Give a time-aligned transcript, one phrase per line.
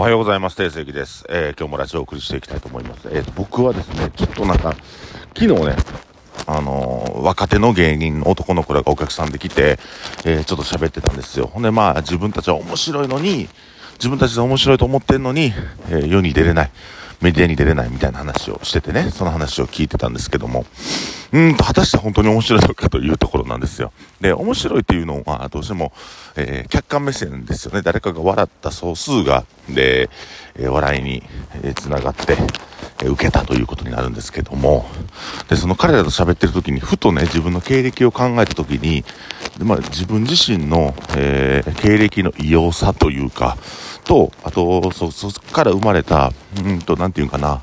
[0.00, 0.56] おはようございます。
[0.56, 1.26] 定石です。
[1.28, 3.06] えー、今日もラジオをお送りしていきたいと思います。
[3.12, 4.74] えっー、僕はですね、ちょっとなんか、
[5.36, 5.76] 昨日ね、
[6.46, 9.78] あのー、若手の芸人の男の子らがお客さんで来て、
[10.24, 11.48] えー、ちょっと喋ってたんですよ。
[11.48, 13.50] ほんで、まあ、自分たちは面白いのに、
[13.98, 15.52] 自分たちで面白いと思ってんのに、
[15.90, 16.70] え、世に出れない。
[17.20, 20.64] メディアに出れないみたいな話をしててね、その話を聞いてたんですけども、
[21.32, 23.92] うんと、果たして本当に面白いのかというところなんですよ。
[24.20, 25.92] で、面白いっていうのは、どうしても、
[26.36, 27.82] えー、客観目線ですよね。
[27.82, 30.10] 誰かが笑った総数が、で、
[30.56, 31.22] えー、笑いに、
[31.62, 32.36] えー、繋がって、
[33.02, 34.86] え受けたということになるんですけども、
[35.48, 39.04] で、その彼らと喋ってる時に、ふとね、自分の経歴を考えた時に、
[39.64, 43.56] まあ、自分自身の、え経歴の異様さというか、
[44.04, 46.32] と、あと、そ、そっから生まれた、
[46.64, 47.60] うんと、なんていうかな、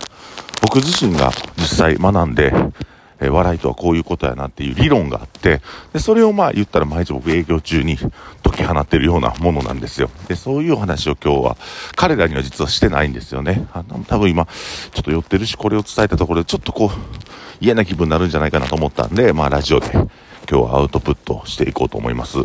[0.61, 2.53] 僕自身が実際学んで、
[3.19, 5.61] え笑いとはこういうことやなっていう理論があって、
[5.91, 8.11] で、それをまあ言ったら毎日僕営業中に解
[8.57, 10.09] き放ってるようなものなんですよ。
[10.27, 11.57] で、そういうお話を今日は
[11.95, 13.65] 彼らには実はしてないんですよね。
[13.73, 16.97] あの、多分今、ちょっと寄ってるし、これを伝えたところでちょっとこう、
[17.59, 19.91] 嫌な気分になるんじゃないかなと思ったんで、まあラジオで
[20.49, 22.37] 今日はアウトプットしていこうと思います。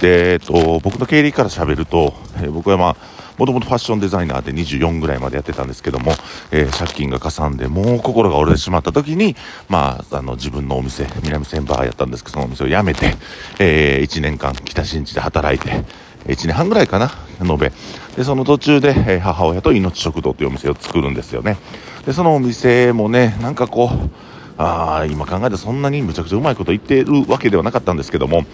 [0.00, 2.96] で、えっと、僕の経歴から喋ると、え僕はまあ、
[3.36, 6.12] もともとファッションデザイナーで24ぐらいまでやってたんですけども、
[6.52, 9.34] えー、借金がかさんで、もう心が折れてしまった時に、
[9.68, 13.16] まあ、あの、自分のお店、南千葉やったんですけど、そのお店を辞めて、
[13.58, 15.84] えー、1年間北新地で働いて、
[16.26, 17.72] 1年半ぐらいかな、延べ。
[18.16, 21.56] で、その途中で、えー、母親と命食堂というお店を作るんですよね。
[22.06, 28.44] で、そのお店もね、なんかこう、ああ、今考えてそんなにむちゃくちゃうまいこと言ってるわけではなかったんですけども、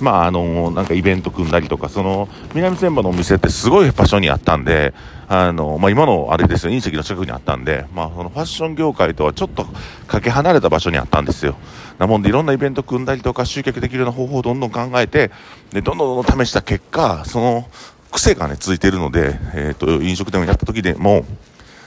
[0.00, 4.92] まあ、あのなんかイベント組んだりとか、その、南千葉のお店ってすごい場所にあったんで、
[5.28, 9.66] あの、まあ、今のあれですよ、隕石の近くにあったんで、まあ、そのファッション業界とはちょっと
[10.06, 11.56] かけ離れた場所にあったんですよ。
[11.98, 15.30] なもんで、いろんなイベント組んだりとか、集客できるような方法をどんどん考えて、
[15.72, 17.68] で、どんどんどん試した結果、その、
[18.10, 21.24] 癖がね、ついてるので、えっ、ー、と、飲食店をやった時でも、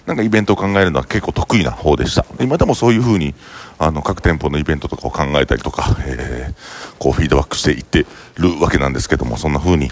[0.08, 2.26] なんかイベントを考えるのは結構得意な方でした。
[2.40, 3.36] 今でもそういう風に、
[3.78, 8.06] あの、各店舗のイベントとかを考えたりとか、えー、こうフィードバックしていって
[8.38, 9.92] るわけなんですけども、そんな風に、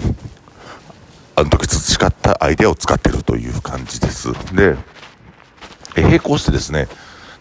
[1.36, 4.31] あの時培ったアイデアを使ってるという感じです。
[4.56, 4.78] で、
[5.98, 6.88] え並行してですね、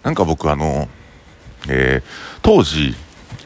[0.03, 0.89] なんか僕あの、
[1.69, 2.97] えー、当時、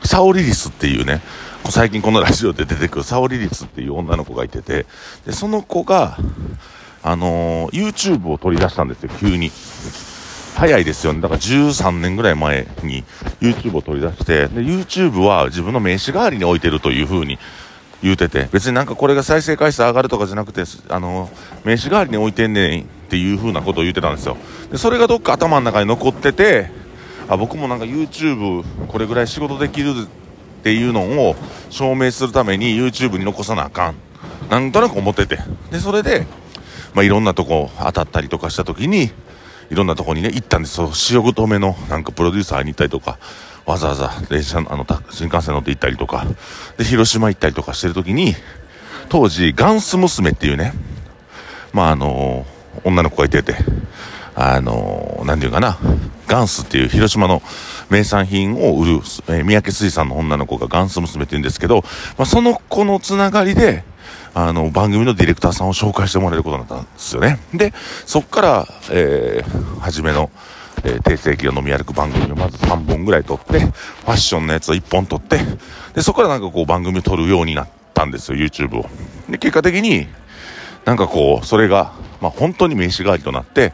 [0.04, 1.20] サオリリスっていうね、
[1.68, 4.86] 最近このラジオで出てくるサオリリスっていう女の子がいてて、
[5.26, 6.16] で、その子が、
[7.02, 9.50] あのー、YouTube を取り出したんですよ、急に。
[10.58, 11.20] 早いですよね。
[11.20, 13.04] だから13年ぐらい前に
[13.40, 17.38] YouTube を取り出して、で、YouTube は自分の名刺代わりに置いてるという風に
[18.02, 21.30] 言うてて、別になんかこれが再生回数上がるとかじゃなくて、あの、
[21.64, 24.36] 名刺代わりに置いてんねんっていう風なことを言ってたんですよ。
[24.72, 26.70] で、それがどっか頭の中に残ってて、
[27.28, 31.36] あ、僕もなんか YouTube これぐらい仕事できるっていうのを
[31.70, 33.94] 証明するために YouTube に残さなあかん。
[34.50, 35.38] なんとなく思ってて。
[35.70, 36.26] で、それで、
[36.98, 39.12] まあ、いろんなとこ当たったりとかした時に、
[39.70, 40.74] いろんなとこにね、行ったんです。
[40.74, 43.20] そう、仕事目のなんかプロデューサーに行ったりとか、
[43.66, 46.26] わざわざ電車、あの、新幹線乗って行ったりとか、
[46.76, 48.34] で、広島行ったりとかしてる時に、
[49.10, 50.72] 当時、ガンス娘っていうね、
[51.72, 52.44] まあ、あの、
[52.82, 53.54] 女の子がいてて、
[54.34, 55.78] あのー、なんていうかな、
[56.26, 57.42] ガンスっていう広島の
[57.90, 58.92] 名産品を売る、
[59.28, 61.84] えー、三宅水産の女の子がガンス娘って言うんですけど、
[62.16, 63.84] まあ、その子のつながりで、
[64.34, 67.38] あの、番組のディレクターさんを紹介してもらえることになったんですよね。
[67.54, 67.72] で、
[68.06, 70.30] そっから、えー、初めの、
[70.84, 75.40] えー、定世紀が飲み歩く番組をまず3本ぐらい撮って、ファッションのやつを1本撮って、
[75.94, 78.88] で、そこからなんかこう番組を撮るようになったんですよ、YouTube を。
[79.28, 80.06] で、結果的に、
[80.84, 83.72] なんかこう、それが、まあ本当に名刺代わりとなって、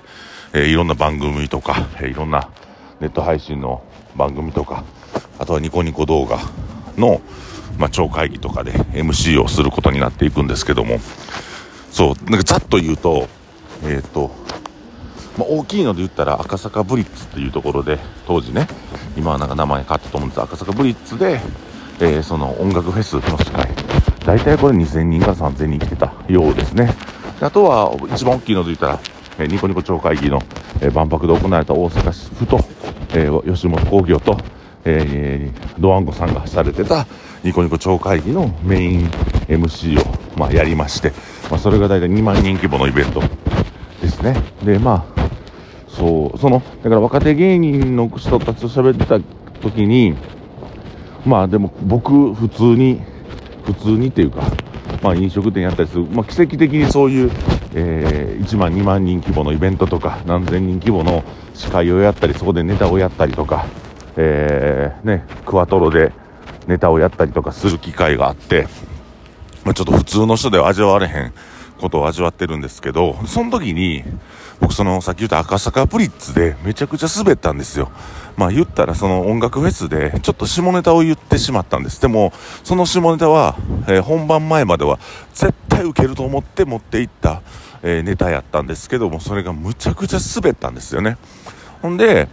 [0.53, 2.49] えー、いろんな番組とか、えー、いろんな
[3.01, 3.83] ネット配信の
[4.17, 4.85] 番組とか、
[5.39, 6.39] あとはニコニコ動画
[6.97, 7.21] の、
[7.79, 10.99] まあ、超会議とかで MC をすることになっていくんですけども、
[11.91, 13.29] そう、なんかざっと言うと、
[13.85, 14.31] えっ、ー、と、
[15.39, 18.69] まあ、大きいので言ったら赤坂ブリッツっていうところで、当時ね、
[19.17, 21.41] 今はなんか名前変わったと思うんです赤坂ブリッツで、
[22.01, 23.69] えー、その音楽フェスの司会、
[24.25, 26.95] 大体これ2000人か3000人来てたようですね。
[27.41, 29.01] あとは、一番大きいので言ったら、
[29.39, 30.41] えー、ニコニコ超会議の、
[30.81, 32.61] えー、万博で行われた大阪市府と、
[33.11, 34.39] えー、吉本興業と、
[34.85, 37.07] えー、ドワンゴさんがされてた
[37.43, 39.09] ニコニコ超会議のメイン
[39.49, 41.13] MC を、まあ、やりまして、
[41.51, 43.21] まあ、それが大体2万人規模のイベント
[44.01, 44.37] ですね。
[44.65, 45.25] で、まあ、
[45.89, 49.21] そう、その、だから若手芸人の人たちと喋ってた
[49.61, 50.17] 時に、
[51.25, 53.01] まあでも僕普通に、
[53.65, 54.43] 普通にっていうか、
[55.03, 57.31] まあ飲食店やったりする、まあ奇跡的にそういう、
[57.75, 61.23] えー、1万2万人規模のイベントとか、何千人規模の
[61.55, 63.67] 司会をやったり、そこでネタをやったりとか、
[64.17, 66.13] えー、ね、クワトロで
[66.67, 68.67] ネタをやったりとかする機会があって、
[69.65, 71.33] まあ、ちょっと普通の人では味わわれへん、
[71.79, 74.05] ことを味わってるんですけど、その時に、
[74.61, 77.91] 僕その、さっき言った赤坂プリッツでめちゃくちゃ滑ったんですよ。
[78.37, 82.01] まあ言ったらその音楽フェスでちょっと下ネタを言ってしまったんです。
[82.01, 82.33] でも、
[82.63, 83.57] その下ネタは、
[83.87, 84.99] えー、本番前までは
[85.35, 87.43] 絶対受けると思って持っていった、
[87.83, 91.17] えー、ネタやったんですけども、それがむちゃくちゃ滑ったんですよね。
[91.83, 92.29] ほんで、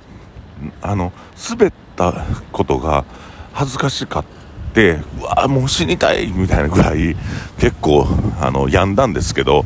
[0.81, 1.11] あの、
[1.49, 3.05] 滑ったことが
[3.53, 4.41] 恥ずかしかった。
[4.73, 7.17] うわもう死にたいみたいなぐらい
[7.59, 8.07] 結構
[8.39, 9.65] あの病んだんですけど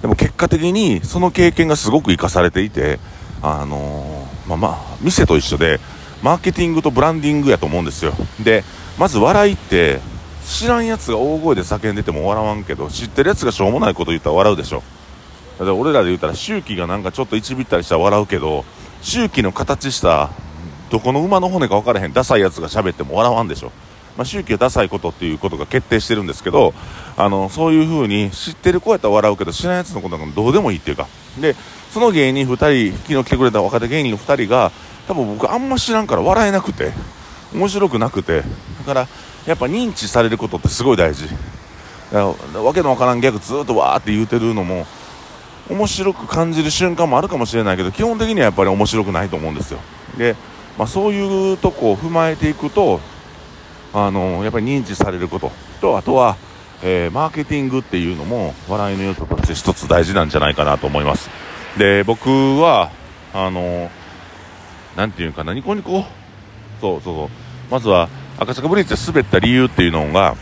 [0.00, 2.98] でも結果的にその経験がすごく生かされていて
[3.42, 5.78] あのー、まあまあ店と一緒で
[6.22, 8.12] マーケティングとブランディングやと思うんですよ
[8.42, 8.64] で
[8.98, 10.00] まず笑いって
[10.46, 14.82] 知らんやつが大声で叫んでても笑わんけど知ってるやつがしょうもないこと言ったら笑うでしょ
[15.58, 18.64] だから俺らで言ったら周期がなんかちょっと一びったりしたら笑うけど
[19.02, 20.30] 周期の形した
[20.90, 23.72] どこの馬の骨か分からへんダサいやつが喋っても笑わんでしょ。
[24.16, 26.72] まあ、宗教ダサいことっていうことが決定してるんですけど
[27.18, 31.06] あのそういう風に知ってる子やったら笑うけど知らないやつのことなんかどうでもいいっていうか。
[31.40, 31.54] で
[31.92, 34.72] その芸人2人昨日来てくれた若手芸人の2人が
[35.06, 36.92] 多分僕あんま知らんから笑えなくて
[37.54, 38.40] 面白くなくて。
[38.40, 38.44] だ
[38.86, 39.08] から
[39.46, 41.28] やっぱ認知されることってすごい大事。
[42.12, 44.86] だからわけのわからんギャグずっとわーって言うてるのも
[45.68, 49.80] 面白く感じる瞬間もあるかもしれないけど基本的にはやっぱり面白くないと思うんですよ。
[50.16, 50.36] で、
[50.78, 53.00] まあ、そういうとこを踏まえていくと
[53.92, 55.50] あのやっぱり認知されること。
[55.80, 56.36] とあとは、
[56.82, 61.28] えー、マーケティングっていうのも笑いの要素として一つ大事なんじゃないかなと思います。
[61.78, 62.28] で僕
[62.58, 62.90] は
[63.34, 63.90] あの
[64.96, 66.04] なんていうかなニコニコ。
[66.80, 67.28] そうそうそう。
[67.70, 68.08] まずは
[68.38, 70.36] 赤坂ブリッジで滑った理由っていうのが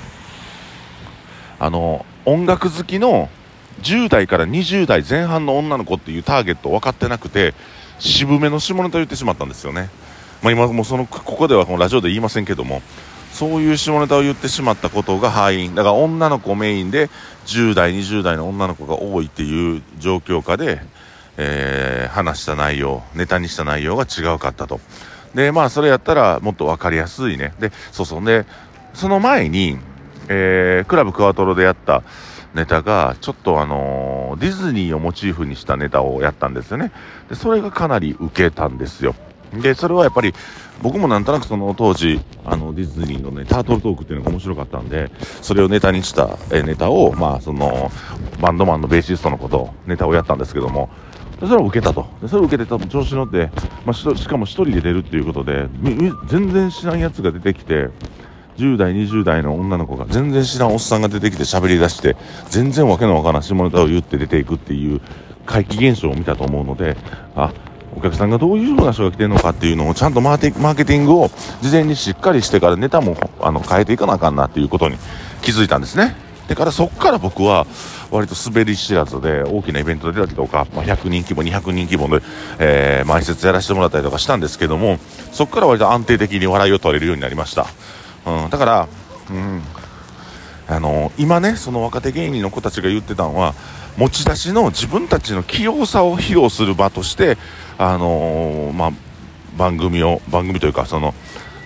[1.59, 3.29] あの音楽好きの
[3.83, 7.55] 10代から20代前半の女の子っていうターゲット分かってなくて
[7.99, 9.91] 渋めの下ネタ言ってしまったんですよね、
[10.43, 12.83] まあ、今もそのここではこのラジオで言いませんけども
[13.35, 15.75] そういう下ネタを言ってしまったことが敗因。
[15.75, 17.11] だから女の子メインで
[17.47, 20.81] 10代20代の女の子が多いっていう状況下で、
[21.37, 24.81] えー、話した内容ネタにした内容が違うかったと。
[25.35, 27.55] でまあそれやったらもっと分かりやすいね。
[27.59, 28.25] でそうそう。
[28.25, 28.47] で
[28.95, 29.79] その前に、
[30.29, 32.05] えー、クラブクワトロでやった
[32.55, 36.93] ネタがちょっとあの、ディズニーをモチーフにしたネタをやったんですよね。
[37.29, 39.15] でそれがかなり受けたんですよ。
[39.63, 40.35] でそれはやっぱり
[40.83, 45.11] 僕もなんとなくその当時あのディズニーのねタートルトークっていうのが面白かったんで
[45.43, 47.91] それをネタにしたえネタをまあその
[48.41, 50.91] バンドマンのベーシストのことネタをやったんですけども
[51.41, 52.07] それを受けたと。
[52.23, 53.51] でそれを受けて多分調子乗って、
[53.85, 55.69] まあ、しかも1人で出るっていうことで
[56.27, 57.89] 全然知らんやつが出てきて
[58.57, 62.17] 10代、20代の女の子が全然知らんおっさんが出てきて喋り出して
[62.49, 65.01] 全然わけのわからん下ネタを言って出ていくっていう
[65.47, 66.97] 怪奇現象を見たと思うので
[67.35, 67.53] あ
[67.97, 71.31] お客さんがどういうふうな人が来てるのかっていうのをちゃんとマーケマーケティングを
[71.63, 74.97] 事前にしっかりしてからネタもあの変えていかなあかんなっていうことに
[75.43, 76.17] 気づいたんですね。
[76.49, 77.67] でからそこから僕は
[78.11, 82.23] 割と滑り知らずで大きなイベントで出たりとか、まあ、100人規模、200人規模で、
[82.59, 84.99] えー、前説やらせてもらったりとかしたんですけども
[85.33, 87.67] そこから割と安定的に笑いを取れるようになりました。
[88.27, 88.89] うん、だから、
[89.31, 89.63] うん。
[90.67, 93.55] あの今ねその若手芸人の子たちが言ってたのは
[93.97, 97.37] 持ち出しの自分たちの器用さを披露する場として
[97.79, 98.91] あのー、まあ、
[99.57, 101.15] 番組を番組というかその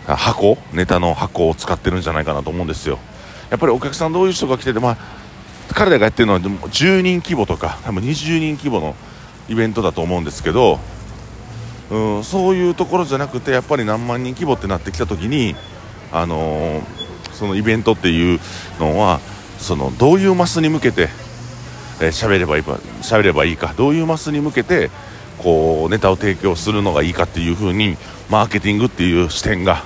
[0.07, 2.99] 箱ネタの箱を使ってるんじゃないかなと思うんですよ。
[3.51, 4.97] やっぱりお客さんどういう人が来ててまあ
[5.75, 8.95] 彼らがやってるのは10人規模とか多分20人規模の
[9.49, 10.79] イベントだと思うんですけど、
[11.91, 15.57] うん、そういうところじゃなくてやっぱり何万人規模ってなってきた時に
[16.12, 18.41] あのー、そのイベントっていう
[18.81, 19.21] のは
[19.59, 21.09] そのどういうマスに向けて
[21.99, 22.73] 喋、えー、ればいいか
[23.03, 24.91] 喋ればいいかどういうマスに向けて
[25.38, 27.97] こうネタを提供するのがいいかっていう風に
[28.31, 29.83] マーケティングっていう視点が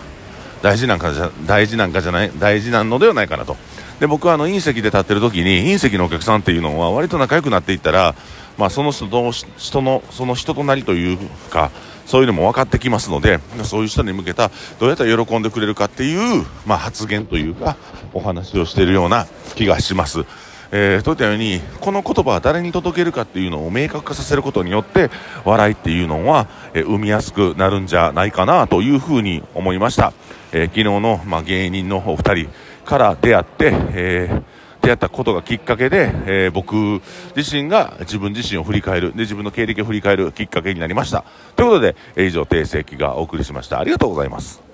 [0.62, 3.56] 大事なんかじゃ大事なんかじゃない大事なのではないかなと。
[4.00, 8.16] で僕はあの隕石で立ってる時に隕石のお客さんっていうのは割と仲良くなっていったら、
[8.58, 11.18] まあ、その人と人のその人となりという
[11.50, 11.70] か
[12.06, 17.76] そういうのも分かってきますのでそういう人に向けたどうやったら喜んでくれるかっていう、まあ、発言というか
[18.12, 20.24] お話をしているような気がします。
[20.74, 25.10] えー、といったようにこの言葉は誰に届けるかっていうのを明確化させることによって
[25.44, 30.14] 笑いっていうのは、えー、生みやすくなるんじゃないかなというふうに思いました、
[30.50, 32.48] えー、昨日の、まあ、芸人のお二人
[32.86, 37.00] から出会って、えー出会ったことがきっかけで、えー、僕
[37.36, 41.24] 自身が自分自身を振り返るで自分の経歴を振り返るきっかけになりました。
[41.56, 43.78] ということで、え以上訂正記がお送りしました。
[43.78, 44.71] ありがとうございます。